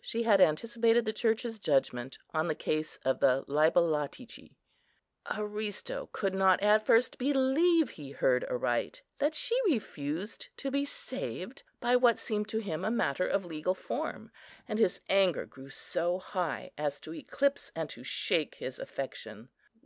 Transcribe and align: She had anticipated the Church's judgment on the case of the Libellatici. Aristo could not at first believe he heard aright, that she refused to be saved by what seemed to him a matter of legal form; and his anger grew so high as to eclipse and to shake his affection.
She 0.00 0.22
had 0.22 0.40
anticipated 0.40 1.04
the 1.04 1.12
Church's 1.12 1.60
judgment 1.60 2.16
on 2.32 2.48
the 2.48 2.54
case 2.54 2.98
of 3.04 3.20
the 3.20 3.44
Libellatici. 3.46 4.54
Aristo 5.36 6.08
could 6.12 6.32
not 6.34 6.62
at 6.62 6.86
first 6.86 7.18
believe 7.18 7.90
he 7.90 8.12
heard 8.12 8.42
aright, 8.44 9.02
that 9.18 9.34
she 9.34 9.54
refused 9.66 10.48
to 10.56 10.70
be 10.70 10.86
saved 10.86 11.62
by 11.78 11.94
what 11.94 12.18
seemed 12.18 12.48
to 12.48 12.58
him 12.60 12.86
a 12.86 12.90
matter 12.90 13.26
of 13.28 13.44
legal 13.44 13.74
form; 13.74 14.32
and 14.66 14.78
his 14.78 15.02
anger 15.10 15.44
grew 15.44 15.68
so 15.68 16.18
high 16.18 16.70
as 16.78 16.98
to 17.00 17.12
eclipse 17.12 17.70
and 17.76 17.90
to 17.90 18.02
shake 18.02 18.54
his 18.54 18.78
affection. 18.78 19.50